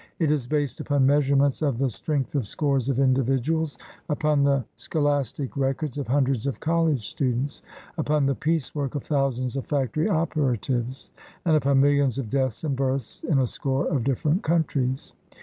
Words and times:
It 0.17 0.31
is 0.31 0.47
based 0.47 0.79
upon 0.79 1.05
measurements 1.05 1.61
of 1.61 1.77
the 1.77 1.91
strength 1.91 2.33
of 2.33 2.47
scores 2.47 2.89
of 2.89 2.97
individuals, 2.97 3.77
upon 4.09 4.43
the 4.43 4.65
scholas 4.75 5.31
tic 5.31 5.55
records 5.55 5.99
of 5.99 6.07
hundreds 6.07 6.47
of 6.47 6.59
college 6.59 7.07
students, 7.07 7.61
upon 7.99 8.25
the 8.25 8.33
piecework 8.33 8.95
of 8.95 9.03
thousands 9.03 9.55
of 9.55 9.67
factory 9.67 10.09
operatives, 10.09 11.11
and 11.45 11.55
upon 11.55 11.81
millions 11.81 12.17
of 12.17 12.31
deaths 12.31 12.63
and 12.63 12.75
births 12.75 13.23
in 13.25 13.37
a 13.37 13.45
score 13.45 13.85
of 13.89 14.03
different 14.03 14.41
countries. 14.41 15.13